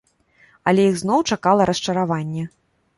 [0.71, 2.53] Але іх зноў чакала расчараванне.